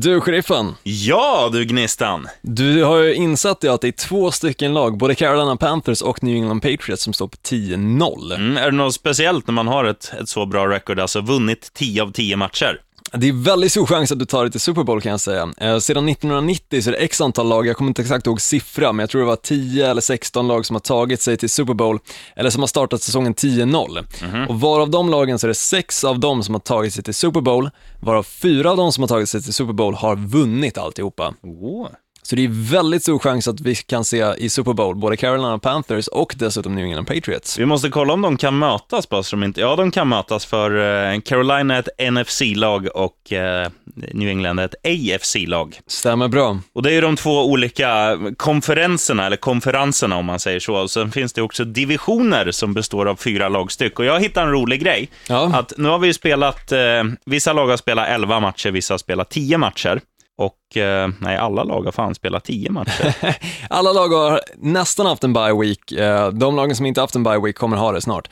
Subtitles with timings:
[0.00, 0.74] Du, sheriffen.
[0.82, 2.28] Ja, du Gnistan.
[2.42, 6.34] Du har ju insett att det är två stycken lag, både Carolina Panthers och New
[6.36, 8.34] England Patriots, som står på 10-0.
[8.34, 11.70] Mm, är det något speciellt när man har ett, ett så bra record, alltså vunnit
[11.74, 12.80] 10 av 10 matcher?
[13.12, 15.52] Det är väldigt stor chans att du tar dig till Super Bowl kan jag säga.
[15.56, 18.92] Eh, sedan 1990 så är det x antal lag, jag kommer inte exakt ihåg siffra,
[18.92, 21.74] men jag tror det var 10 eller 16 lag som har tagit sig till Super
[21.74, 21.98] Bowl,
[22.36, 24.04] eller som har startat säsongen 10-0.
[24.48, 27.14] Och varav de lagen så är det sex av dem som har tagit sig till
[27.14, 27.70] Super Bowl,
[28.00, 31.34] varav fyra av dem som har tagit sig till Super Bowl har vunnit alltihopa.
[31.42, 31.88] Oh.
[32.30, 35.58] Så det är väldigt stor chans att vi kan se i Super Bowl både Carolina
[35.58, 37.58] Panthers och dessutom New England Patriots.
[37.58, 39.60] Vi måste kolla om de kan mötas, bara så de inte...
[39.60, 40.70] Ja, de kan mötas, för
[41.12, 45.80] eh, Carolina är ett NFC-lag och eh, New England är ett AFC-lag.
[45.86, 46.58] Stämmer bra.
[46.72, 50.74] Och det är ju de två olika konferenserna, eller konferenserna om man säger så.
[50.74, 53.98] Och sen finns det också divisioner som består av fyra lagstyck.
[53.98, 55.08] Och jag hittade en rolig grej.
[55.28, 55.50] Ja.
[55.54, 59.30] Att nu har vi spelat, eh, vissa lag har spelat 11 matcher, vissa har spelat
[59.30, 60.00] 10 matcher.
[60.38, 63.14] Och eh, nej, alla lag har fan spelat 10 matcher.
[63.70, 65.92] Alla lag har nästan haft en bye week.
[65.92, 68.28] Eh, De lagen som inte haft en bye week kommer ha det snart.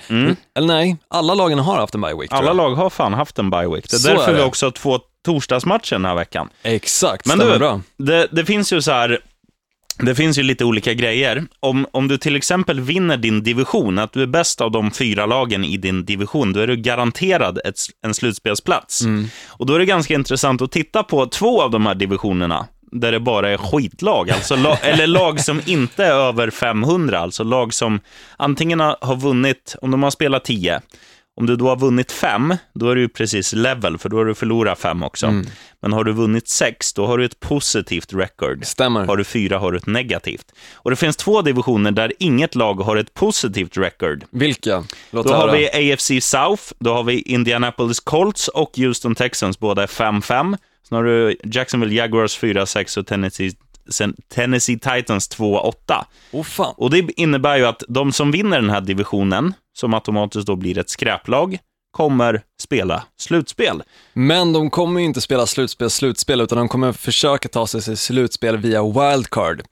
[0.57, 2.33] Eller nej, alla lagen har haft en bye week.
[2.33, 3.91] Alla lag har fan haft en bye week.
[3.91, 4.45] Det är Så därför är vi det.
[4.47, 6.49] också har två torsdagsmatcher den här veckan.
[6.63, 7.81] Exakt, Men du, bra.
[7.99, 9.19] det, det finns ju så här,
[9.99, 11.45] det finns ju lite olika grejer.
[11.61, 15.27] Om, om du till exempel vinner din division, att du är bäst av de fyra
[15.27, 19.03] lagen i din division, då är du garanterad ett, en slutspelsplats.
[19.47, 23.13] Och då är det ganska intressant att titta på två av de här divisionerna, där
[23.13, 27.75] det bara är skitlag, alltså la, eller lag som inte är över 500, alltså lag
[27.75, 28.01] som
[28.37, 30.81] antingen har har vunnit, om de har spelat 10,
[31.37, 34.35] om du då har vunnit fem, då är du precis level, för då har du
[34.35, 35.43] förlorat fem också.
[35.83, 38.65] Men har du vunnit sex, då har du ett positivt record.
[38.65, 39.07] Stämmer.
[39.07, 40.53] Har du fyra har du ett negativt.
[40.75, 44.25] Och det finns två divisioner där inget lag har ett positivt record.
[44.31, 44.85] Vilka?
[45.11, 45.51] Låt Då höra.
[45.51, 50.57] har vi AFC South, då har vi Indianapolis Colts och Houston Texans, båda är 5-5.
[50.89, 53.53] Sen har du Jacksonville Jaguars 4-6 och Tennessee,
[54.35, 55.73] Tennessee Titans 2-8.
[56.33, 56.75] Åh fan.
[56.77, 60.79] Och det innebär ju att de som vinner den här divisionen, som automatiskt då blir
[60.79, 61.59] ett skräplag,
[61.91, 63.83] kommer spela slutspel.
[64.13, 67.97] Men de kommer ju inte spela slutspel, slutspel, utan de kommer försöka ta sig till
[67.97, 69.63] slutspel via wildcard.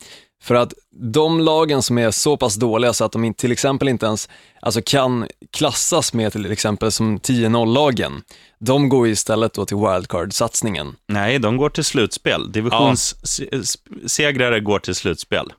[0.43, 0.73] För att
[1.13, 4.29] de lagen som är så pass dåliga så att de till exempel inte ens
[4.61, 8.23] alltså kan klassas med till exempel som 10-0-lagen,
[8.61, 10.93] de går istället då till wildcard-satsningen.
[11.09, 12.53] Nej, de går till slutspel.
[12.53, 15.53] Divisionssegrare går till slutspel.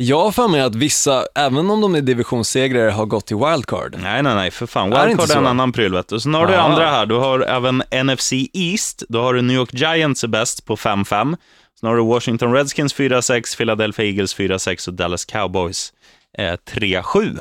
[0.00, 3.96] Jag har för mig att vissa, även om de är divisionssegrare, har gått till wildcard.
[4.02, 4.92] Nej, nej, nej, för fan.
[4.92, 5.48] Är Wildcard är en så?
[5.48, 6.20] annan pryl, vet du.
[6.20, 6.60] Sen har du Ah.
[6.60, 7.06] andra här.
[7.06, 9.02] Du har även NFC East.
[9.08, 11.36] Då har du New York Giants är bäst på 5-5.
[11.80, 15.92] Sen har du Washington Redskins 4-6, Philadelphia Eagles 4-6 och Dallas Cowboys
[16.38, 17.38] eh, 3-7.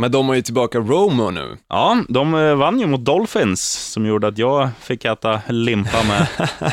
[0.00, 1.56] Men de har ju tillbaka Romo nu.
[1.68, 6.26] Ja, de eh, vann ju mot Dolphins, som gjorde att jag fick äta limpa med,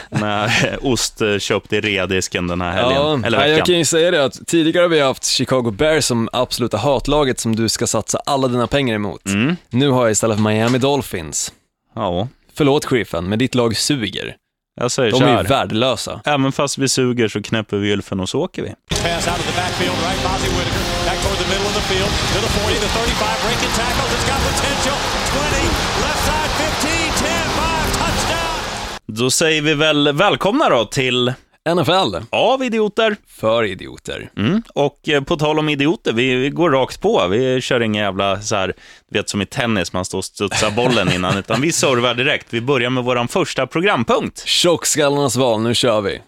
[0.21, 0.51] med
[0.81, 3.57] ost eh, köpt i readisken den här helgen, eller nej, veckan.
[3.57, 7.39] jag kan ju säga det att tidigare har vi haft Chicago Bears som absoluta hatlaget
[7.39, 9.25] som du ska satsa alla dina pengar emot.
[9.25, 9.55] Mm.
[9.69, 11.53] Nu har jag istället Miami Dolphins.
[11.95, 14.35] Ja, Förlåt sheriffen, men ditt lag suger.
[14.79, 16.21] jag säger De är ju värdelösa.
[16.25, 18.69] Även fast vi suger så knäpper vi gylfen och så åker vi.
[18.89, 20.86] Pass out of the backfield, right?
[21.17, 24.11] Back toward the middle of the field to the 40, the 35, breaking tackles.
[24.13, 24.97] It's got potential.
[25.33, 25.67] 20,
[26.05, 26.51] left side,
[26.81, 28.59] 15, 10, 5, touchdown.
[29.07, 31.33] Då säger vi väl välkomna då till
[31.75, 33.15] NFL, Av idioter.
[33.27, 34.29] för idioter.
[34.37, 34.63] Mm.
[34.75, 37.27] Och eh, på tal om idioter, vi, vi går rakt på.
[37.27, 38.73] Vi kör inga jävla så här,
[39.11, 42.47] du vet som i tennis, man står och studsar bollen innan, utan vi servar direkt.
[42.49, 44.47] Vi börjar med vår första programpunkt.
[44.47, 46.21] Tjockskallarnas val, nu kör vi.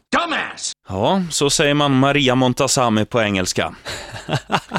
[0.89, 3.75] Ja, så säger man Maria Montazami på engelska.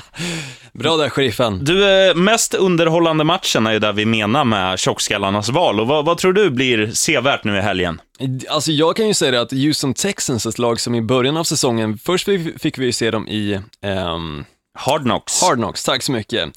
[0.82, 1.64] Bra där sheriffen.
[1.64, 5.80] Du, eh, mest underhållande matchen är ju där vi menar med tjockskallarnas val.
[5.80, 8.00] Och vad, vad tror du blir sevärt nu i helgen?
[8.48, 11.44] Alltså jag kan ju säga det att Houston Texans, ett lag som i början av
[11.44, 14.44] säsongen, först fi- fick vi ju se dem i ehm,
[14.78, 15.42] Hard Knocks.
[15.42, 16.48] Hard Knocks, tack så mycket.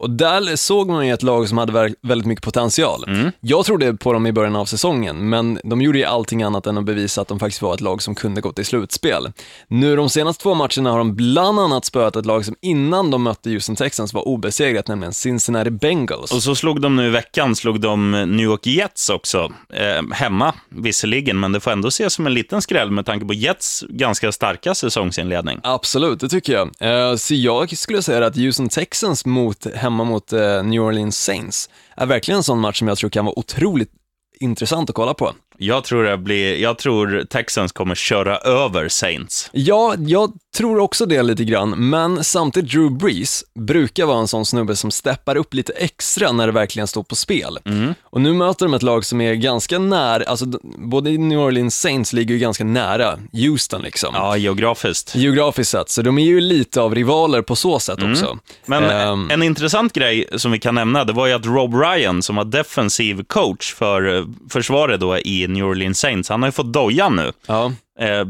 [0.00, 3.04] Och där såg man ju ett lag som hade väldigt mycket potential.
[3.40, 6.78] Jag trodde på dem i början av säsongen, men de gjorde ju allting annat än
[6.78, 9.32] att bevisa att de faktiskt var ett lag som kunde gå till slutspel.
[9.68, 13.22] Nu de senaste två matcherna har de bland annat spöat ett lag som innan de
[13.22, 16.32] mötte Houston Texans var obesegrat, nämligen Cincinnati Bengals.
[16.32, 19.52] Och så slog de nu i veckan, slog de New York Jets också.
[19.72, 23.34] Eh, hemma visserligen, men det får ändå ses som en liten skräll med tanke på
[23.34, 25.60] Jets ganska starka säsongsinledning.
[25.62, 26.70] Absolut, det tycker jag.
[27.10, 31.70] Eh, så jag skulle säga att Houston Texans mot, hemma mot eh, New Orleans Saints
[31.96, 33.90] är verkligen en sån match som jag tror kan vara otroligt
[34.40, 35.32] intressant att kolla på.
[35.58, 39.50] Jag tror, det blir, jag tror Texans kommer köra över Saints.
[39.52, 44.46] Ja, jag tror också det lite grann, men samtidigt Drew Brees brukar vara en sån
[44.46, 47.58] snubbe som steppar upp lite extra när det verkligen står på spel.
[48.02, 50.46] Och nu möter de ett lag som är ganska nära, alltså
[50.78, 54.14] både New Orleans Saints ligger ju ganska nära Houston liksom.
[54.14, 55.14] Ja, geografiskt.
[55.14, 58.38] Geografiskt sett, så de är ju lite av rivaler på så sätt också.
[58.66, 62.22] Men Ehm, en intressant grej som vi kan nämna, det var ju att Rob Ryan,
[62.22, 66.52] som var defensiv coach för eh, försvaret då i New Orleans Saints, han har ju
[66.52, 67.32] fått dojan nu.
[67.46, 67.72] ja.
[68.00, 68.24] Eh,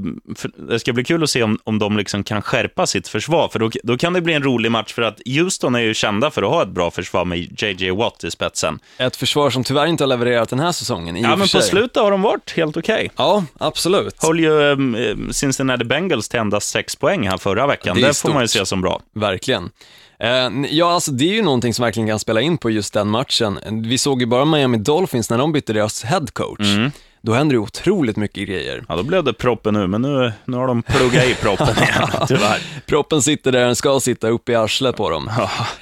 [0.68, 3.58] det ska bli kul att se om, om de liksom kan skärpa sitt försvar, för
[3.58, 6.42] då, då kan det bli en rolig match, för att Houston är ju kända för
[6.42, 8.78] att ha ett bra försvar med JJ Watt i spetsen.
[8.98, 11.60] Ett försvar som tyvärr inte har levererat den här säsongen, i Ja, och men på
[11.60, 13.10] slutet har de varit helt okej.
[13.16, 14.22] Ja, absolut.
[14.22, 14.76] Höll ju eh,
[15.30, 17.96] Cincinnati Bengals till endast sex poäng här förra veckan.
[17.96, 19.00] Det Det, får man ju se som bra.
[19.14, 19.70] Verkligen.
[20.18, 23.08] Eh, ja, alltså det är ju någonting som verkligen kan spela in på just den
[23.08, 23.58] matchen.
[23.70, 26.60] Vi såg ju bara Miami Dolphins när de bytte deras head coach.
[26.60, 26.90] Mm.
[27.22, 28.84] Då hände det otroligt mycket grejer.
[28.88, 32.08] Ja, då blev det proppen nu, men nu, nu har de pluggat i proppen igen,
[32.28, 32.58] tyvärr.
[32.86, 35.30] Proppen sitter där den ska sitta, uppe i arslet på dem.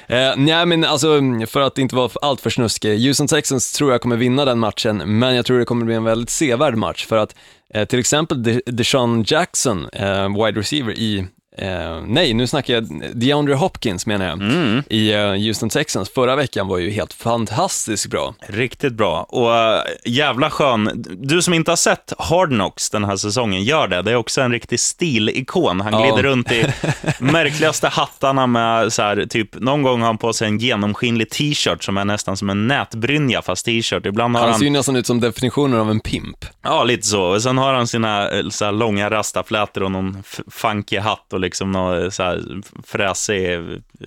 [0.06, 4.00] Eh, nej, men alltså, för att inte vara allt för snuskig, Houston Texans tror jag
[4.00, 7.16] kommer vinna den matchen, men jag tror det kommer bli en väldigt sevärd match, för
[7.16, 7.34] att
[7.74, 11.26] eh, till exempel De- Deshaun Jackson, eh, wide receiver i
[11.58, 14.82] Eh, nej, nu snackar jag DeAndre Hopkins menar jag, Mm.
[14.90, 16.10] i eh, Houston Texans.
[16.10, 18.34] Förra veckan var ju helt fantastiskt bra.
[18.46, 19.22] Riktigt bra.
[19.22, 21.04] Och äh, jävla skön.
[21.18, 24.02] Du som inte har sett Hard Knocks den här säsongen, gör det.
[24.02, 25.80] Det är också en riktig stilikon.
[25.80, 26.00] Han Ja.
[26.02, 26.64] glider runt i
[27.18, 31.84] märkligaste hattarna med så här, typ, någon gång har han på sig en genomskinlig t-shirt
[31.84, 34.06] som är nästan som en nätbrynja fast t-shirt.
[34.06, 36.36] Ibland har Han han, ser ju nästan ut som definitionen av en pimp.
[36.62, 37.22] ja lite så.
[37.22, 41.40] Och sen har han sina eh, så här, långa rastaflätor och någon funky hatt och
[41.48, 42.42] liksom någon eh, så här,
[42.86, 43.58] fräsig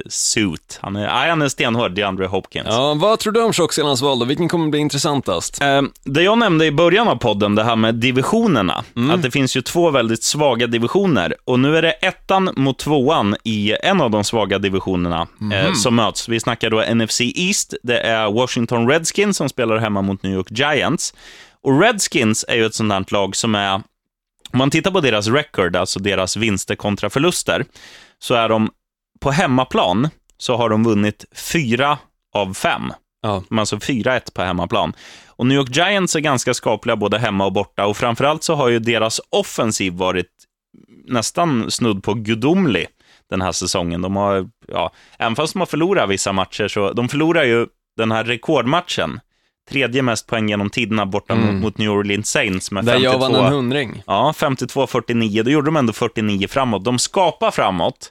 [0.10, 0.80] suit.
[0.82, 2.68] Han är, nej, han är stenhård, DeAndre Hopkins.
[2.70, 4.26] Ja, vad tror du om Tjockselans val då?
[4.26, 5.62] Vilken kommer bli intressantast?
[5.62, 8.84] Eh, Det jag nämnde i början av podden, det här med divisionerna,
[9.14, 11.36] att det finns ju två väldigt svaga divisioner.
[11.46, 15.96] Och nu är det ettan mot tvåan i en av de svaga divisionerna eh, som
[15.96, 16.30] möts.
[16.30, 20.48] Vi snackar då NFC East, det är Washington Redskins som spelar hemma mot New York
[20.52, 21.14] Giants.
[21.64, 23.82] Och Redskins är ju ett sånt lag som är,
[24.54, 27.66] om man tittar på deras record, alltså deras vinster kontra förluster,
[28.20, 28.70] så är de
[29.20, 31.98] på hemmaplan, så har de vunnit fyra
[32.34, 32.94] av fem.
[33.22, 33.44] Ja.
[33.50, 34.94] De har alltså 4-1 på hemmaplan.
[35.28, 38.70] Och New York Giants är ganska skapliga både hemma och borta och framförallt så har
[38.70, 40.32] ju deras offensiv varit
[41.08, 42.88] nästan snudd på gudomlig
[43.30, 44.02] den här säsongen.
[44.02, 47.68] De har, ja, även fast de har förlorat vissa matcher så, de förlorar ju
[47.98, 49.20] den här rekordmatchen,
[49.70, 53.12] tredje mest poäng genom tiderna borta mot, mot New Orleans Saints med Där 52.
[53.14, 54.04] jag vann en hundring.
[54.08, 55.44] Ja, 52-49.
[55.44, 56.84] Då gjorde de ändå 49 framåt.
[56.84, 58.10] De skapar framåt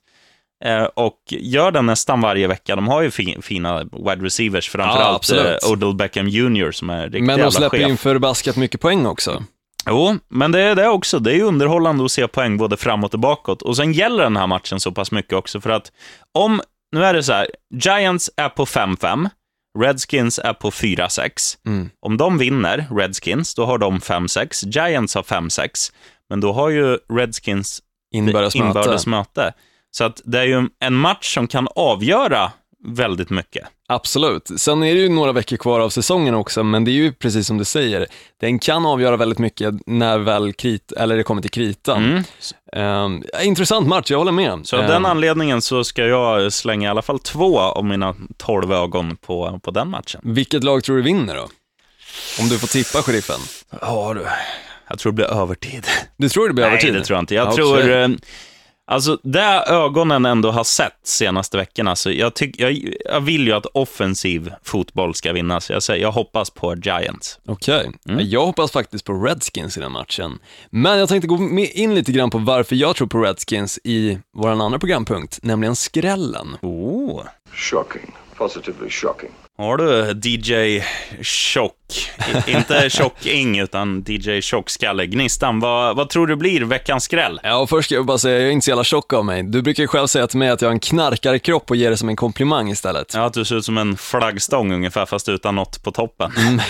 [0.64, 2.76] eh, och gör det nästan varje vecka.
[2.76, 5.64] De har ju fi fina wide receivers, Ja, framförallt absolut.
[5.64, 6.70] eh, Odell Beckham Jr.
[6.70, 7.88] som är riktigt Men de släpper chef.
[7.88, 9.43] in förbaskat mycket poäng också.
[9.88, 11.19] Jo, men det är det också.
[11.19, 13.62] Det är underhållande att se poäng både framåt och bakåt.
[13.62, 15.93] Och sen gäller den här matchen så pass mycket också för att
[16.38, 16.61] om,
[16.93, 19.29] nu är det så här, Giants är på 5-5,
[19.78, 21.58] Redskins är på 4-6.
[21.67, 21.90] Mm.
[22.00, 24.69] Om de vinner, Redskins, då har de 5-6.
[24.69, 25.93] Giants har 5-6.
[26.28, 27.82] Men då har ju Redskins
[28.12, 28.67] Inbördes möte.
[28.67, 29.52] inbördes möte.
[29.90, 32.52] Så att det är ju en match som kan avgöra
[32.87, 33.69] väldigt mycket.
[33.93, 34.51] Absolut.
[34.57, 37.47] Sen är det ju några veckor kvar av säsongen också, men det är ju precis
[37.47, 38.07] som du säger,
[38.41, 42.05] den kan avgöra väldigt mycket när väl krit, eller det kommer till kritan.
[42.05, 42.25] Mm.
[42.73, 44.61] Ehm, intressant match, jag håller med.
[44.67, 48.15] Så av Ehm, den anledningen så ska jag slänga i alla fall två av mina
[48.37, 50.21] tolv ögon på, på den matchen.
[50.25, 51.49] vilket lag tror du vinner då?
[52.41, 53.41] Om du får tippa sheriffen.
[53.81, 54.27] Ja du.
[54.89, 55.87] Jag tror det blir övertid.
[56.17, 56.95] Du tror det blir Nej, övertid?
[56.95, 57.35] det tror jag inte.
[57.35, 57.57] Jag Okej.
[57.57, 58.17] tror...
[58.91, 63.53] Alltså, det ögonen ändå har sett senaste veckorna, så jag, tyck, jag, jag vill ju
[63.53, 67.39] att offensiv fotboll ska vinna, så jag, säger, jag hoppas på Giants.
[67.47, 68.27] Okej, Mm.
[68.29, 70.39] jag hoppas faktiskt på Redskins i den matchen.
[70.70, 74.19] Men jag tänkte gå med in lite grann på varför jag tror på Redskins i
[74.37, 76.56] vår andra programpunkt, nämligen skrällen.
[76.63, 77.23] Oh.
[77.53, 78.15] Shocking.
[78.37, 79.31] Positively shocking.
[79.60, 80.82] Har du DJ
[81.22, 82.10] Tjock,
[82.46, 87.40] inte Tjock-Ing, utan DJ Tjockskalle, Gnistan, vad, vad tror du blir veckans skräll?
[87.43, 89.43] Ja, först ska jag bara säga, jag är inte så jävla tjock av mig.
[89.43, 91.96] Du brukar ju själv säga till mig att jag har en knarkarkropp och ger det
[91.96, 93.14] som en komplimang istället.
[93.14, 96.32] Ja, att du ser ut som en flaggstång ungefär, fast utan något på toppen.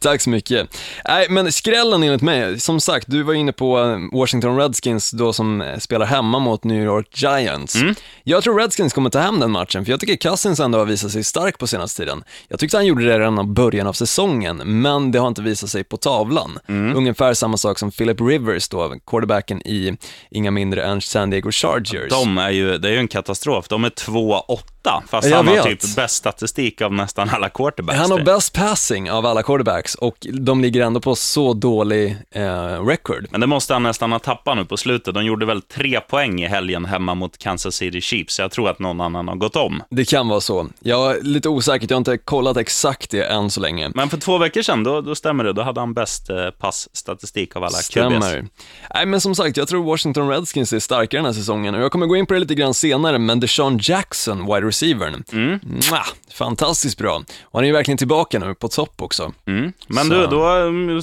[0.00, 0.78] Tack så mycket.
[1.08, 5.32] Nej, men skrällen enligt mig, som sagt, du var inne på eh, Washington Redskins då
[5.32, 7.76] som eh, spelar hemma mot New York Giants.
[8.24, 11.10] Jag tror Redskins kommer ta hem den matchen, för jag tycker Cousins ändå har visat
[11.10, 12.24] sig stark på senaste senaste tiden.
[12.48, 15.70] Jag tyckte han gjorde det redan i början av säsongen, men det har inte visat
[15.70, 16.58] sig på tavlan.
[16.68, 19.96] Ungefär samma sak som Philip Rivers då, quarterbacken i
[20.30, 22.10] inga mindre än San Diego Chargers.
[22.10, 23.68] De är ju, det är ju en katastrof.
[23.68, 25.64] De är 2-8, fast Jag han har vet.
[25.80, 27.98] typ bäst statistik av nästan alla quarterbacks.
[27.98, 28.24] Han har där.
[28.24, 33.26] bäst passing av alla quarterbacks och de ligger ändå på så dålig eh, record.
[33.30, 35.14] Men det måste han nästan ha tappat nu på slutet.
[35.14, 38.78] De gjorde väl tre poäng i helgen hemma mot Kansas City Chiefs, jag tror att
[38.78, 39.82] någon annan har gått om.
[39.90, 40.68] Det kan vara så.
[40.80, 43.90] Jag är lite osäker, jag har inte kollat exakt det än så länge.
[43.94, 45.52] Men för två veckor sedan, då, då stämmer det.
[45.52, 47.84] Då hade han bäst eh, passstatistik av alla QBs.
[47.84, 48.46] Stämmer.
[48.94, 51.92] Nej, men som sagt, jag tror Washington Redskins är starkare den här säsongen och jag
[51.92, 55.60] kommer gå in på det lite grann senare, men Deshaun Jackson, wide receivern, Mm.
[55.62, 57.16] Mwah, fantastiskt bra.
[57.42, 59.32] Och han är ju verkligen tillbaka nu, på topp också.
[59.46, 59.72] Mm.
[59.86, 60.14] Men Så.
[60.14, 61.02] du, då mm,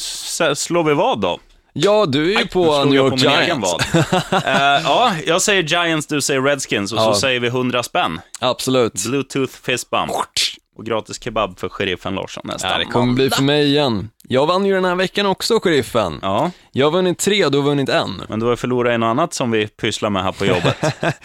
[0.55, 1.39] slår vi vad då?
[1.73, 3.75] Ja, du är ju Nu på New jag York på Giants.
[4.45, 7.13] Eh, ja, jag säger Giants, du säger Redskins och Ja.
[7.13, 8.21] så säger vi 100 spänn.
[8.39, 9.05] Absolut.
[9.07, 10.11] Bluetooth fist bump.
[10.77, 14.09] Och gratis kebab för sheriffen Larsson nästa Ja, det kommer bli för mig igen.
[14.27, 16.19] Jag vann ju den här veckan också, sheriffen.
[16.21, 18.21] Ja, Jag har vunnit tre, du har vunnit en.
[18.29, 20.77] men du har förlorat i något annat som vi pysslar med här på jobbet.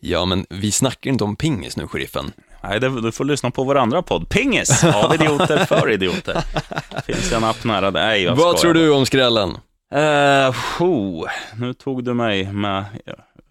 [0.00, 2.32] Ja, men vi snackar inte om pingis nu, sheriffen.
[2.62, 4.28] Nej, det, du får lyssna på vår andra podd.
[4.28, 4.84] Pingis!
[4.84, 6.42] Av idioter, för idioter.
[7.06, 8.02] Finns en app nära dig.
[8.06, 9.58] Nej, jag Vad skojar tror du om skrällen?
[9.94, 11.26] Uh, oh,
[11.60, 12.84] nu tog du mig med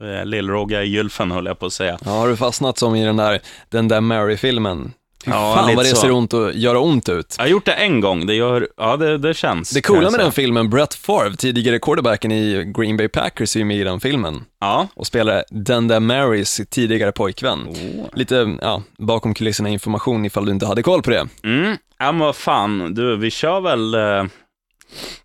[0.03, 1.97] uh, Lill-Rogga i gylfen, höll jag på att säga.
[2.05, 3.39] Ja, har du fastnat som i den där,
[3.69, 4.93] den där Mary-filmen?
[5.25, 5.95] Fy Ja, fan vad det så.
[5.95, 7.35] ser ont och göra ont ut.
[7.37, 9.69] Jag har gjort det en gång, det, gör, ja, det, det känns.
[9.69, 13.65] Det coola med den filmen, Brett Favre, tidigare quarterbacken i Green Bay Packers, är ju
[13.65, 17.67] med i den filmen Ja, och spelar den där Marys tidigare pojkvän.
[17.67, 18.05] Oh.
[18.13, 21.27] Lite, ja, bakom kulisserna information ifall du inte hade koll på det.
[21.43, 21.77] mm.
[21.99, 23.93] ja men vad fan, du, vi kör väl...
[23.93, 24.31] eh,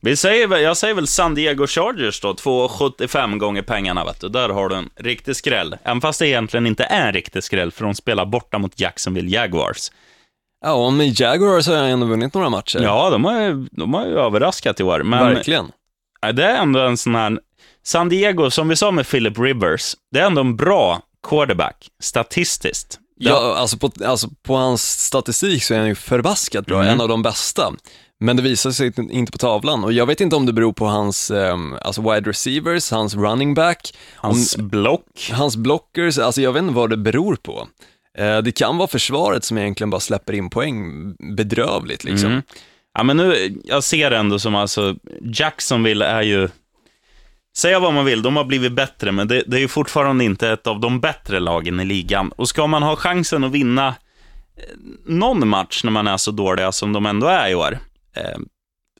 [0.00, 4.28] vi säger, jag säger väl San Diego Chargers då, 2,75 gånger pengarna vet du.
[4.28, 5.76] Där har du en riktig skräll.
[5.84, 9.30] Även fast det egentligen inte är en riktig skräll, för de spelar borta mot Jacksonville
[9.30, 9.90] Jaguars.
[10.64, 12.80] Ja, med Jaguars har jag ändå vunnit några matcher.
[12.82, 15.02] Ja, de har ju, de har ju överraskat i år.
[15.02, 15.72] Men Verkligen.
[16.32, 17.38] Det är ändå en sån här...
[17.84, 22.98] San Diego, som vi sa med Philip Rivers, det är ändå en bra quarterback, statistiskt.
[23.16, 26.92] Ja, alltså på, alltså på hans statistik så är han ju förbaskat bra, Mm.
[26.92, 27.72] en av de bästa.
[28.22, 30.86] Men det visar sig inte på tavlan och jag vet inte om det beror på
[30.86, 35.30] hans ehm, alltså wide receivers, hans running back, Hans om, block.
[35.32, 37.68] hans blockers, alltså jag vet inte vad det beror på.
[38.18, 40.84] Eh, det kan vara försvaret som egentligen bara släpper in poäng
[41.36, 42.30] bedrövligt liksom.
[42.30, 42.42] Mm.
[42.94, 46.48] Ja, men nu, jag ser det ändå som alltså, Jacksonville är ju...
[47.56, 50.48] Säga vad man vill, de har blivit bättre, men det, det är ju fortfarande inte
[50.48, 52.32] ett av de bättre lagen i ligan.
[52.36, 53.94] Och ska man ha chansen att vinna eh,
[55.06, 57.78] någon match när man är så dåliga som de ändå är i år,
[58.16, 58.38] eh,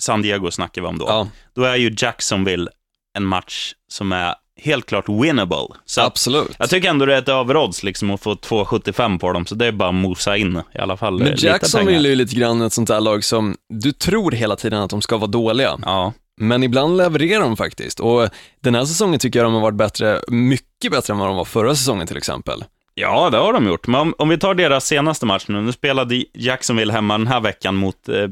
[0.00, 2.70] San Diego snackar vi om då, Ja, då är ju Jacksonville
[3.14, 5.66] en match som är helt klart winnable.
[5.84, 6.56] Så absolut.
[6.58, 9.66] jag tycker ändå det är ett överodds liksom att få 2,75 på dem, så det
[9.66, 12.34] är bara att mosa in i alla fall eh, Men lite Jacksonville är ju lite
[12.34, 15.78] grann ett sånt där lag som, du tror hela tiden att de ska vara dåliga,
[15.84, 18.00] Ja, men ibland levererar de faktiskt.
[18.00, 18.28] Och
[18.60, 21.44] den här säsongen tycker jag de har varit bättre, mycket bättre än vad de var
[21.44, 22.64] förra säsongen till exempel.
[22.94, 23.86] Ja, det har de gjort.
[23.86, 25.60] Men om, om vi tar deras senaste match nu.
[25.60, 28.28] Nu spelade Jacksonville hemma den här veckan mot eh,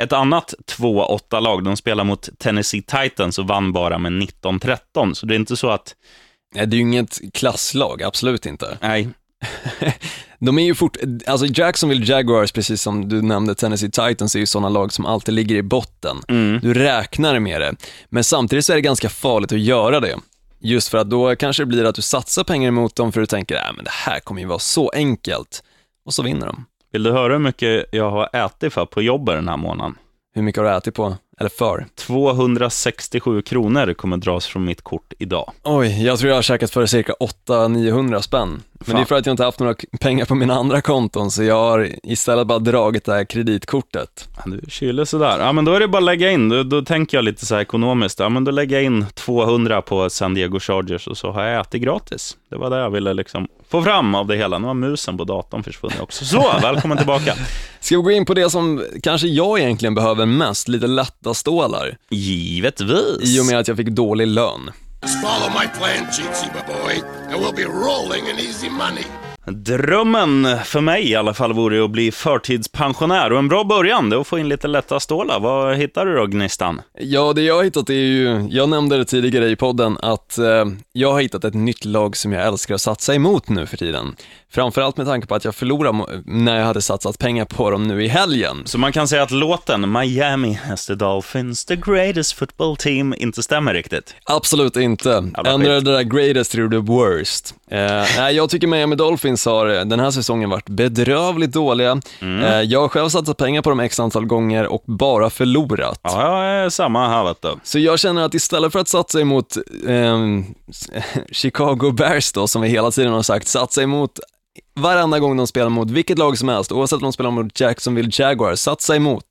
[0.00, 1.64] ett annat 2-8-lag.
[1.64, 5.14] De spelar mot Tennessee Titans och vann bara med 19-13.
[5.14, 5.94] Så det är inte så att,
[6.54, 8.78] Nej, Det är ju inget klasslag, absolut inte.
[8.80, 9.08] nej,
[10.38, 10.96] De är ju fort,
[11.26, 15.34] alltså Jacksonville Jaguars, precis som du nämnde, Tennessee Titans är ju sådana lag som alltid
[15.34, 16.16] ligger i botten.
[16.28, 16.60] Mm.
[16.62, 17.74] Du räknar med det,
[18.08, 20.16] men samtidigt så är det ganska farligt att göra det.
[20.60, 23.26] Just för att då kanske det blir att du satsar pengar emot dem för du
[23.26, 25.62] tänker, äh, men det här kommer ju vara så enkelt.
[26.06, 26.64] Och så vinner de.
[26.94, 29.94] Vill du höra hur mycket jag har ätit för på jobbet den här månaden?
[30.34, 31.86] Hur mycket har du ätit på, eller för?
[31.94, 35.52] 267 kronor kommer dras från mitt kort idag.
[35.62, 37.12] Oj, jag tror jag har käkat för cirka
[37.48, 38.62] 800-900 spänn.
[38.72, 38.94] Men Fan.
[38.94, 41.54] det är för att jag inte haft några pengar på mina andra konton, så jag
[41.70, 44.28] har istället bara dragit det här kreditkortet.
[44.36, 45.38] Ja, Du kyler sådär.
[45.40, 46.48] Ja, men då är det bara att lägga in.
[46.48, 48.18] Då, då tänker jag lite så här ekonomiskt.
[48.18, 51.60] Ja, men då lägger jag in 200 på San Diego Chargers och så har jag
[51.60, 52.36] ätit gratis.
[52.50, 54.58] Det var det jag ville liksom få fram av det hela.
[54.58, 56.24] Nu har musen på datorn försvunnit också.
[56.24, 57.34] Så, välkommen tillbaka.
[57.80, 61.96] Ska vi gå in på det som kanske jag egentligen behöver mest, lite lätta stålar,
[62.10, 63.36] Givetvis.
[63.36, 64.70] i och med att jag fick dålig lön.
[65.22, 67.02] Follow my plan, Cheatsy boy,
[67.32, 69.23] and we'll be rolling in easy money.
[69.46, 74.16] Drömmen för mig i alla fall vore att bli förtidspensionär och en bra början det
[74.16, 75.40] är att få in lite lätta stålar.
[75.40, 76.80] Vad hittar du då, Gnistan?
[76.98, 80.64] Ja, det jag har hittat är ju, jag nämnde det tidigare i podden, att eh,
[80.92, 84.16] jag har hittat ett nytt lag som jag älskar att satsa emot nu för tiden.
[84.50, 88.04] Framförallt med tanke på att jag förlorade när jag hade satsat pengar på dem nu
[88.04, 88.62] i helgen.
[88.64, 93.42] Så man kan säga att låten Miami has the Dolphins, the greatest football team, inte
[93.42, 94.14] stämmer riktigt.
[94.24, 95.30] Absolut inte.
[95.46, 97.54] Ändra det där greatest till the worst.
[97.70, 97.78] Eh,
[98.18, 102.00] nej, jag tycker Miami Dolphins Dolphins har den här säsongen varit bedrövligt dåliga.
[102.20, 106.00] Eh, Jag har själv satsat pengar på dem x antal gånger och bara förlorat.
[106.02, 107.54] Ja, samma här vet du.
[107.62, 109.56] Så jag känner att istället för att satsa emot
[109.88, 110.44] ehm,
[111.32, 114.18] Chicago Bears då, som vi hela tiden har sagt, satsa emot
[114.76, 118.10] varenda gång de spelar mot vilket lag som helst, oavsett om de spelar mot Jacksonville
[118.12, 119.24] Jaguars, satsa emot.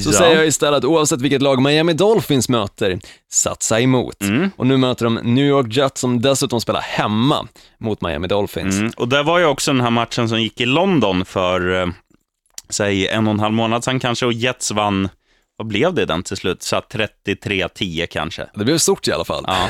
[0.00, 0.18] Så Ja.
[0.18, 2.98] säger jag istället, oavsett vilket lag Miami Dolphins möter,
[3.32, 4.16] satsa emot.
[4.56, 7.46] Och nu möter de New York Jets som dessutom spelar hemma
[7.80, 8.74] mot Miami Dolphins.
[8.78, 8.92] Mm.
[8.96, 11.86] Och det var ju också den här matchen som gick i London för, eh,
[12.70, 15.08] säg en och en halv månad sedan kanske, och Jets vann,
[15.62, 16.62] vad blev det den till slut?
[16.62, 16.94] Så att
[17.26, 18.46] 33-10 kanske.
[18.54, 19.44] Det blev stort i alla fall.
[19.46, 19.68] Ja.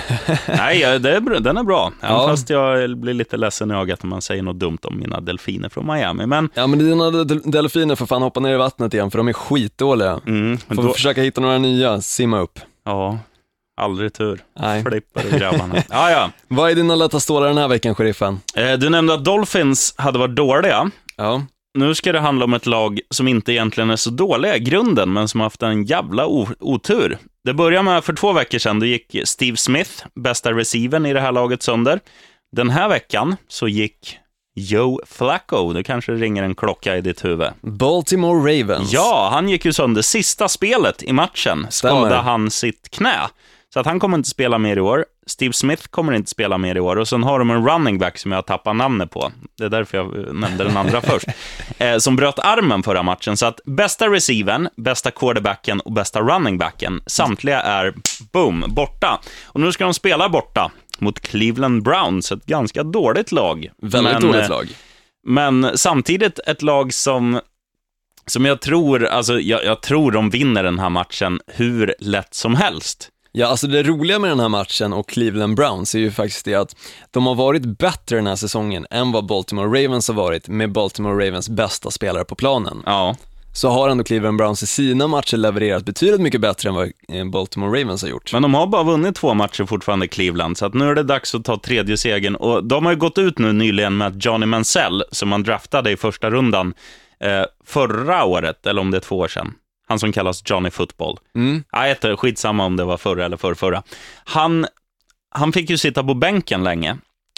[0.48, 1.92] Nej, det är, den är bra.
[2.02, 2.28] Även Ja.
[2.28, 5.68] fast jag blir lite ledsen i ögat när man säger något dumt om mina delfiner
[5.68, 6.26] från Miami.
[6.26, 9.28] Men Ja men dina del- delfiner för fan hoppa ner i vattnet igen för de
[9.28, 10.20] är skitdåliga.
[10.26, 12.58] mm, Får då, försöka hitta några nya, simma upp.
[12.84, 13.18] ja,
[13.80, 14.40] aldrig tur.
[14.60, 14.84] Nej.
[14.84, 15.74] Flippar och grabbarna.
[15.90, 16.30] ja, ja.
[16.48, 18.40] Vad är dina lätta stålar den här veckan, sheriffen?
[18.56, 20.90] Eh, Du nämnde att Dolphins hade varit dåliga.
[21.16, 21.42] Ja.
[21.78, 25.12] Nu ska det handla om ett lag som inte egentligen är så dåliga i grunden,
[25.12, 26.26] men som har haft en jävla
[26.60, 27.18] otur.
[27.44, 31.20] Det började med för två veckor sedan, då gick Steve Smith, bästa receivern i det
[31.20, 32.00] här laget, sönder.
[32.56, 34.18] Den här veckan så gick
[34.54, 37.48] Joe Flacco, det kanske ringer en klocka i ditt huvud.
[37.60, 38.92] Baltimore Ravens.
[38.92, 41.66] Ja, han gick ju sönder sista spelet i matchen.
[41.70, 42.22] Skadade Stämmer.
[42.22, 43.18] han sitt knä.
[43.74, 45.04] Så att han kommer inte spela mer i år.
[45.26, 46.96] Steve Smith kommer inte spela mer i år.
[46.96, 49.32] Och sen har de en running back som jag tappar namnet på.
[49.58, 51.26] Det är därför jag eh, nämnde den andra först.
[51.78, 53.36] Eh, som bröt armen förra matchen.
[53.36, 57.94] Så att bästa receivern, bästa quarterbacken och bästa running backen, samtliga är,
[58.32, 59.20] boom, borta.
[59.44, 63.68] Och nu ska de spela borta mot Cleveland Browns, ett ganska dåligt lag.
[63.82, 64.68] Väldigt Men, dåligt eh, lag.
[65.26, 67.40] men samtidigt ett lag som,
[68.26, 72.54] som jag tror, alltså jag, jag tror de vinner den här matchen hur lätt som
[72.54, 73.08] helst.
[73.34, 76.54] Ja, alltså det roliga med den här matchen och Cleveland Browns är ju faktiskt det
[76.54, 76.76] att
[77.10, 81.26] de har varit bättre den här säsongen än vad Baltimore Ravens har varit med Baltimore
[81.26, 82.82] Ravens bästa spelare på planen.
[82.86, 83.16] Ja,
[83.54, 87.24] Så har ändå Cleveland Browns i sina matcher levererat betydligt mycket bättre än vad eh,
[87.24, 88.32] Baltimore Ravens har gjort.
[88.32, 91.34] men de har bara vunnit två matcher fortfarande, Cleveland, så att nu är det dags
[91.34, 92.34] att ta tredje segern.
[92.34, 95.90] Och de har ju gått ut nu nyligen med att Johnny Mansell, som man draftade
[95.90, 96.74] i första rundan
[97.20, 99.54] eh, förra året, eller om det är två år sedan,
[99.92, 101.18] han som kallas Johnny Football.
[101.34, 101.64] Mm.
[101.72, 103.82] Nej, inte, skitsamma om det var förra eller förrförra.
[104.24, 104.66] Han,
[105.30, 106.96] han fick ju sitta på bänken länge.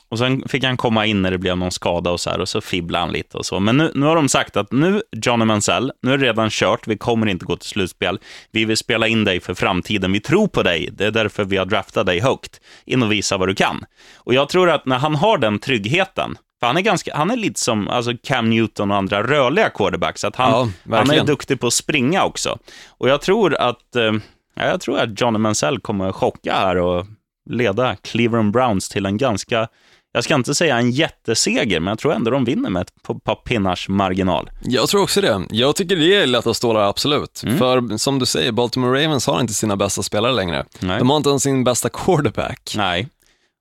[0.08, 2.48] Och sen fick han komma in när det blev någon skada och så här, och
[2.48, 3.60] så fibblade han lite och så.
[3.60, 6.88] Men nu, nu har de sagt att nu, Johnny Mansell, nu är det redan kört,
[6.88, 8.18] vi kommer inte gå till slutspel.
[8.50, 11.56] Vi vill spela in dig för framtiden, vi tror på dig, det är därför vi
[11.56, 12.60] har draftat dig högt.
[12.84, 13.84] In och visa vad du kan.
[14.16, 17.60] Och jag tror att när han har den tryggheten, han är, ganska, han är lite
[17.60, 21.66] som alltså Cam Newton och andra rörliga quarterbacks, att han, Ja, han är duktig på
[21.66, 22.58] att springa också.
[22.88, 24.12] Och jag tror att, eh,
[24.54, 27.06] ja, jag tror att Johnny Mansell kommer att chocka här och
[27.50, 29.68] leda Cleveland Browns till en ganska,
[30.12, 33.34] jag ska inte säga en jätteseger, men jag tror ändå de vinner med ett par
[33.34, 34.50] pinnars marginal.
[34.62, 35.42] Jag tror också det.
[35.50, 37.42] Jag tycker det är lätta stålar, absolut.
[37.44, 37.58] Mm.
[37.58, 40.64] För som du säger, Baltimore Ravens har inte sina bästa spelare längre.
[40.80, 40.98] Nej.
[40.98, 42.74] De har inte ens sin bästa quarterback.
[42.76, 43.08] Nej.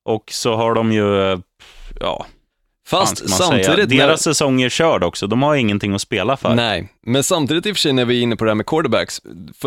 [0.05, 1.39] Och så har de ju, eh,
[1.99, 2.25] ja,
[2.87, 3.63] Fast man säga.
[3.63, 3.89] samtidigt...
[3.89, 6.55] när- Deras säsong är körd också, de har ingenting att spela för.
[6.55, 8.65] Nej, men samtidigt i och för sig när vi är inne på det här med
[8.65, 9.21] quarterbacks,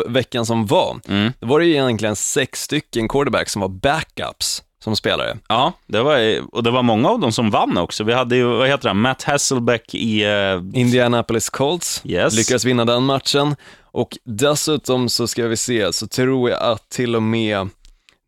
[0.07, 1.33] veckan som var, Mm.
[1.41, 5.37] då var det egentligen sex stycken quarterbacks som var backups som spelare.
[5.49, 8.05] Ja, det var, och det var många av dem som vann också.
[8.05, 12.35] Vi hade ju, vad heter han, Matt Hasselbeck i, eh, Indianapolis Colts Yes.
[12.35, 17.17] lyckades vinna den matchen och dessutom så ska vi se, så tror jag att till
[17.17, 17.69] och med,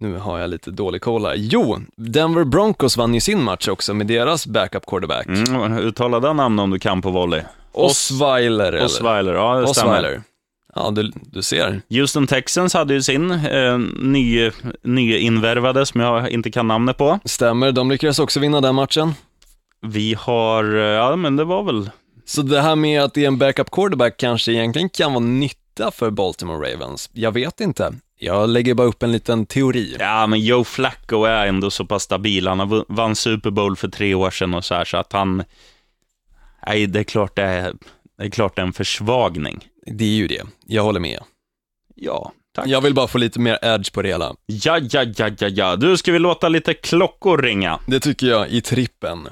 [0.01, 3.95] nu har jag lite dålig koll här, jo, Denver Broncos vann ju sin match också
[3.95, 5.27] med deras backup quarterback.
[5.27, 7.43] mm, uttala den namn om du kan på volley.
[7.73, 8.85] Osweiler eller?
[8.85, 9.93] Osweiler, ja det stämmer.
[9.99, 10.23] Osweiler.
[10.75, 11.83] Ja, du, du ser.
[11.91, 14.51] Houston Texans hade ju sin eh, ny,
[14.83, 17.19] nyinvärvade, som jag inte kan namnet på.
[17.25, 19.15] Stämmer, de lyckades också vinna den matchen.
[19.87, 21.91] Vi har, eh, ja men det var väl,
[22.27, 25.91] Så det här med att det är en backup quarterback kanske egentligen kan vara nytta
[25.91, 27.11] för Baltimore Ravens.
[27.13, 27.95] Jag vet inte.
[28.21, 29.97] Jag lägger bara upp en liten teori.
[29.99, 32.49] ja men Joe Flacco är ändå så pass stabil.
[32.49, 35.45] Han vann Super Bowl för tre år sedan och så här, så att han,
[36.67, 37.75] nej det är klart det är,
[38.19, 39.67] det är klart det är en försvagning.
[39.87, 40.43] Det är ju det.
[40.67, 41.23] Jag håller med.
[41.95, 42.67] Ja, tack.
[42.67, 44.35] Jag vill bara få lite mer edge på det hela.
[44.47, 45.77] Ja, ja, ja, ja, ja.
[45.77, 47.79] Du, ska vi låta lite klockor ringa?
[47.87, 49.29] Det tycker jag i trippen.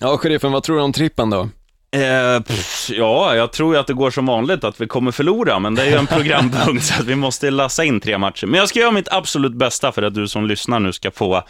[0.00, 1.48] Ja, sheriffen, vad tror du om trippen då?
[1.90, 5.58] Eh, pff, ja, jag tror ju att det går som vanligt, att vi kommer förlora,
[5.58, 8.46] men det är ju en programpunkt, så att vi måste lassa in tre matcher.
[8.46, 11.42] Men jag ska göra mitt absolut bästa för att du som lyssnar nu ska få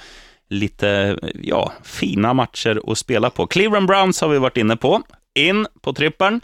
[0.50, 3.46] lite, ja, fina matcher att spela på.
[3.46, 5.02] Cleveland Browns har vi varit inne på.
[5.38, 6.40] In på trippeln.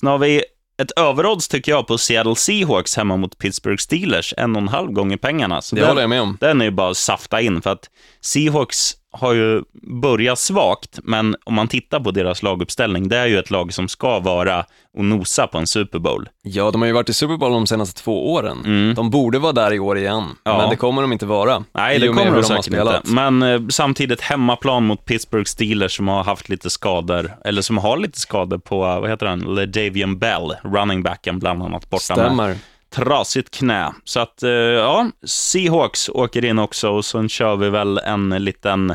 [0.00, 0.42] Sen har vi
[0.82, 4.92] ett överodds tycker jag på Seattle Seahawks hemma mot Pittsburgh Steelers, en och en halv
[4.92, 5.62] gånger pengarna.
[5.62, 6.36] Så Det den, håller jag med om.
[6.40, 11.36] Den är ju bara att safta in, för att Seahawks har ju börjat svagt, men
[11.44, 14.64] om man tittar på deras laguppställning, det är ju ett lag som ska vara
[14.98, 16.28] och nosa på en Super Bowl.
[16.42, 18.92] Ja, de har ju varit i Super Bowl de senaste två åren.
[18.96, 20.36] De borde vara där i år igen, Mm.
[20.44, 20.58] Ja.
[20.58, 21.64] men det kommer de inte vara.
[21.72, 23.00] Nej, det med kommer de har säkert inte.
[23.04, 27.96] Men eh, samtidigt hemmaplan mot Pittsburgh Steelers som har haft lite skador, eller som har
[27.96, 32.56] lite skador på, vad heter han, LeDavian Bell, running backen bland annat, borta med Stämmer.
[32.96, 33.92] Trasigt knä.
[34.04, 38.94] Så att, eh, ja, Seahawks åker in också och sen kör vi väl en liten,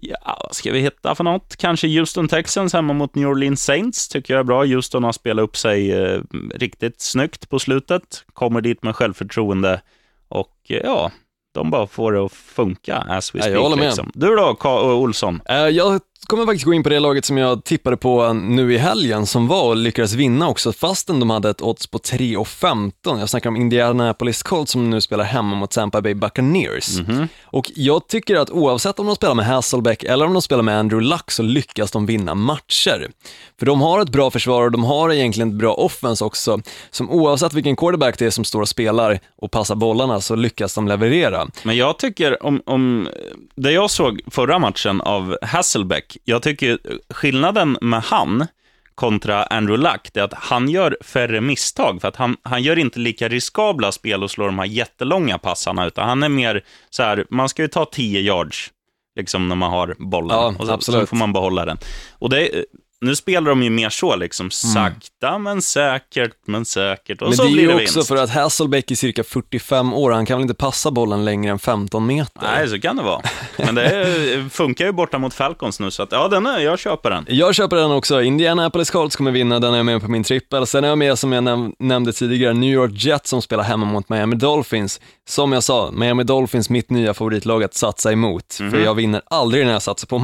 [0.00, 1.56] ja, vad ska vi hitta för något?
[1.56, 4.64] Kanske Houston Texans hemma mot New Orleans Saints, tycker jag är bra.
[4.64, 6.20] Houston har spelat upp sig eh,
[6.54, 9.80] riktigt snyggt på slutet, kommer dit med självförtroende
[10.28, 11.10] och eh, ja,
[11.54, 13.54] de bara får det att funka as we speak.
[13.56, 13.84] jag håller med.
[13.86, 14.10] Liksom.
[14.14, 15.40] Du då, Ka- Olsson?
[15.48, 18.78] Eh, Jag kommer faktiskt gå in på det laget som jag tippade på nu i
[18.78, 23.18] helgen som var och lyckades vinna också fastän de hade ett odds på 3,15.
[23.18, 26.98] Jag snackar om Indianapolis Colts som nu spelar hemma mot Tampa Bay Buccaneers.
[27.00, 27.28] Mhm.
[27.44, 30.78] Och jag tycker att oavsett om de spelar med Hasselbeck eller om de spelar med
[30.78, 33.10] Andrew Luck så lyckas de vinna matcher.
[33.58, 36.60] För de har ett bra försvar och de har egentligen ett bra offense också,
[36.90, 40.74] som oavsett vilken quarterback det är som står och spelar och passar bollarna så lyckas
[40.74, 41.46] de leverera.
[41.62, 43.08] Men jag tycker, om, om
[43.54, 46.78] det jag såg förra matchen av Hasselbeck, jag tycker
[47.10, 48.46] skillnaden med han
[48.94, 52.78] kontra Andrew Luck, det är att han gör färre misstag, för att han, han gör
[52.78, 57.02] inte lika riskabla spel och slår de här jättelånga passarna, utan han är mer så
[57.02, 58.70] här, man ska ju ta 10 yards,
[59.16, 61.78] liksom när man har bollen, Ja, och så, så får man behålla den.
[62.12, 62.64] Och det,
[63.04, 67.42] nu spelar de ju mer så, liksom sakta men säkert, men säkert, och Men så
[67.42, 68.08] det är blir ju det också vinst.
[68.08, 71.58] för att Hasselbeck är cirka 45 år, han kan väl inte passa bollen längre än
[71.58, 72.42] 15 meter?
[72.42, 73.20] Nej, så kan det vara.
[73.58, 76.78] Men det är, funkar ju borta mot Falcons nu, så att, ja, den är, jag
[76.78, 77.24] köper den.
[77.28, 78.22] Jag köper den också.
[78.22, 80.66] Indianapolis Colts kommer vinna, den är jag med på min trippel.
[80.66, 83.86] Sen är jag med, som jag näm- nämnde tidigare, New York Jets som spelar hemma
[83.86, 85.00] mot Miami Dolphins.
[85.28, 88.54] Som jag sa, Miami Dolphins, mitt nya favoritlag att satsa emot.
[88.54, 90.18] För jag vinner aldrig när jag satsar på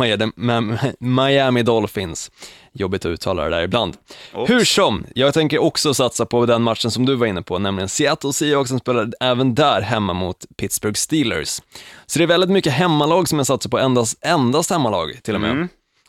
[1.01, 2.31] Miami Dolphins.
[2.73, 3.97] Jobbigt att uttala det där ibland.
[4.35, 4.51] Oops.
[4.51, 7.89] Hur som, jag tänker också satsa på den matchen som du var inne på, nämligen
[7.89, 11.61] Seattle Seahawks som spelar även där hemma mot Pittsburgh Steelers.
[12.07, 15.41] Så det är väldigt mycket hemmalag som jag satsar på, endast, endast hemmalag till och
[15.41, 15.69] med.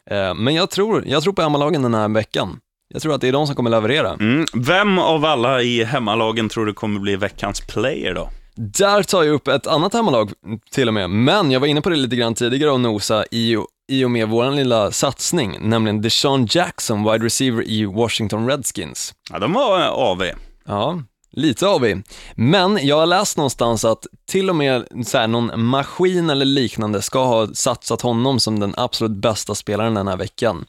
[0.09, 2.59] Eh, Men jag tror, jag tror på hemmalagen den här veckan.
[2.93, 4.13] Jag tror att det är de som kommer leverera.
[4.13, 4.45] Mm.
[4.53, 8.29] Vem av alla i hemmalagen tror du kommer bli veckans player då?
[8.55, 10.31] Där tar jag upp ett annat hemmalag
[10.71, 13.57] till och med, men jag var inne på det lite grann tidigare och nosa i,
[13.91, 19.13] i och med vår lilla satsning, nämligen Deshaun Jackson, wide receiver i Washington Redskins.
[19.31, 20.23] Ja, de var eh, AV.
[20.65, 22.03] Ja, lite vi.
[22.35, 27.25] Men jag har läst någonstans att till och med så någon maskin eller liknande ska
[27.25, 30.65] ha satsat honom som den absolut bästa spelaren den här veckan.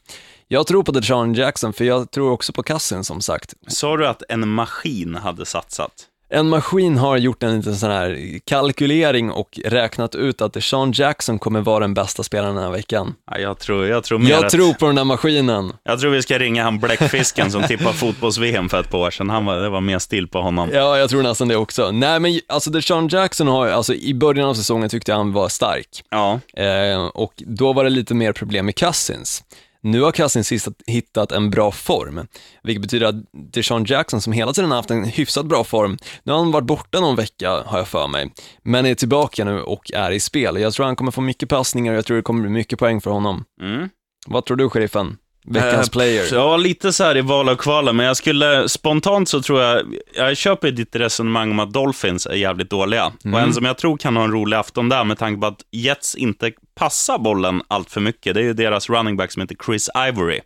[0.47, 3.53] Jag tror på Deshaun Jackson, för jag tror också på Cousins som sagt.
[3.67, 5.91] Sa du att en maskin hade satsat?
[6.35, 11.39] En maskin har gjort en liten sån här kalkylering och räknat ut att Deshaun Jackson
[11.39, 13.15] kommer vara den bästa spelaren den här veckan.
[13.31, 15.73] Ja, jag tror, jag tror mer Jag att, tror på den där maskinen.
[15.83, 19.29] Jag tror vi ska ringa han bläckfisken som tippade fotbolls-VM för ett par år sedan.
[19.29, 20.69] Han var, det var mer stil på honom.
[20.73, 21.91] Ja, jag tror nästan det också.
[21.91, 25.49] Nej, men alltså Deshaun Jackson har, alltså i början av säsongen tyckte jag han var
[25.49, 26.03] stark.
[26.09, 26.39] Ja.
[26.57, 29.43] Eh, och då var det lite mer problem med Cousins.
[29.83, 32.27] Nu har Cousins hittat, hittat en bra form,
[32.63, 33.15] vilket betyder att
[33.53, 36.67] Deshaun Jackson som hela tiden har haft en hyfsat bra form, nu har han varit
[36.67, 40.61] borta någon vecka har jag för mig, men är tillbaka nu och är i spel.
[40.61, 43.01] Jag tror han kommer få mycket passningar och jag tror det kommer bli mycket poäng
[43.01, 43.45] för honom.
[43.61, 43.89] Mm.
[44.27, 45.17] Vad tror du, sheriffen?
[45.45, 46.33] Veckans Eh, player?
[46.33, 49.95] Ja, lite så här i val och kvala, men jag skulle spontant så tror jag,
[50.15, 53.05] jag köper ditt resonemang om att Dolphins är jävligt dåliga.
[53.33, 55.61] Och en som jag tror kan ha en rolig afton där med tanke på att
[55.71, 59.55] Jets inte passar bollen allt för mycket, det är ju deras running back som heter
[59.65, 60.39] Chris Ivory.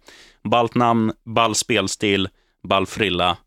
[0.43, 2.29] Ballt namn, ball spelstil,
[2.67, 3.37] ball frilla.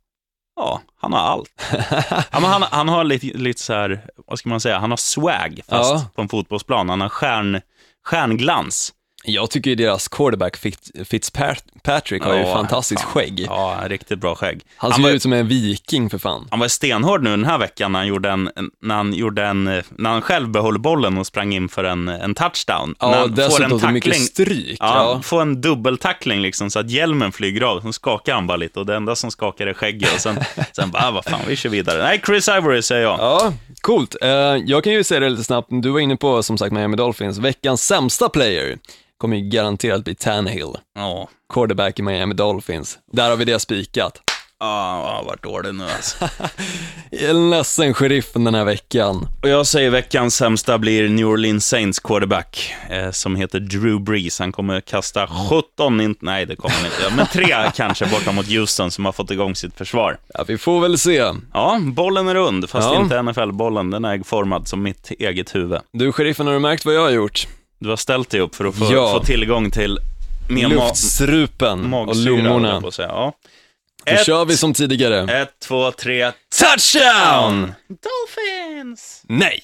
[0.57, 1.51] Ja, han har allt.
[2.33, 5.61] men han, han har lite, lite så här, vad ska man säga, han har swag
[5.69, 6.05] fast Ja.
[6.15, 6.89] på en fotbollsplan.
[6.89, 7.61] Han har stjärn,
[8.07, 8.93] stjärnglans.
[9.25, 13.11] Jag tycker ju deras quarterback Fitz, Fitzpatrick har ju Ja, fantastiskt fan.
[13.13, 13.41] skägg.
[13.49, 14.61] Ja, riktigt bra skägg.
[14.77, 16.49] Han ser var, ut som en viking för fan.
[16.51, 18.51] han var stenhård nu den här veckan när han, gjorde en,
[18.83, 22.35] när han, gjorde en, när han själv behöll bollen och sprang in för en, en
[22.35, 22.95] touchdown.
[23.03, 24.77] när Ja, han dessutom så mycket stryk.
[24.81, 25.23] Ja, Ja.
[25.23, 27.81] får en dubbeltackling liksom så att hjälmen flyger av.
[27.81, 30.15] Sen skakar han bara lite och det enda som skakar är skägget.
[30.15, 30.39] Och sen,
[30.73, 32.03] sen bara, ah, vad fan, vi kör vidare.
[32.03, 33.19] Nej, Chris Ivory säger jag.
[33.19, 34.17] Ja, coolt.
[34.23, 34.29] Eh,
[34.67, 37.39] jag kan ju säga det lite snabbt, du var inne på som sagt Miami Dolphins,
[37.39, 38.79] veckans sämsta player
[39.21, 41.29] kommer ju garanterat bli Tannehill, Ja.
[41.55, 42.99] quarterback i Miami Dolphins.
[43.13, 44.21] Där har vi det spikat.
[44.63, 46.29] Ah, ah, vart dålig nu alltså.
[47.11, 49.29] Jag är ledsen sheriffen den här veckan.
[49.43, 54.39] Och jag säger veckans sämsta blir New Orleans Saints quarterback, eh, som heter Drew Brees.
[54.39, 58.47] Han kommer kasta 17, in, nej det kommer han inte men tre kanske borta mot
[58.47, 60.19] Houston som har fått igång sitt försvar.
[60.35, 61.25] Ja, vi får väl se.
[61.53, 63.01] Ja, bollen är rund, fast Ja.
[63.03, 63.91] inte NFL-bollen.
[63.91, 65.81] Den är formad som mitt eget huvud.
[65.93, 67.47] Du sheriffen, har du märkt vad jag har gjort?
[67.81, 69.13] Du har ställt dig upp för att få, Ja.
[69.19, 69.99] få tillgång till
[70.49, 72.81] mer Luftstrupen och lungorna.
[72.81, 73.09] på säga.
[73.09, 73.33] Ja.
[74.05, 75.43] Då kör vi som tidigare.
[75.43, 77.73] ett, två, tre, Touchdown!
[77.89, 79.23] Dolphins!
[79.29, 79.61] Nej!